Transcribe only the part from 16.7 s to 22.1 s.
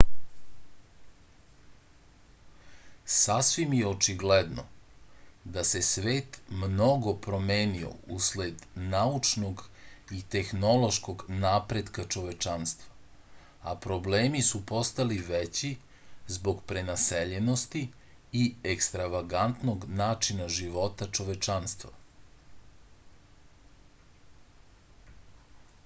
prenaseljenosti i ekstravagantnog načina života čovečanstva